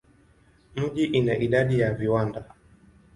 Mji 0.75 1.03
ina 1.03 1.37
idadi 1.37 1.79
ya 1.79 1.93
viwanda. 1.93 2.45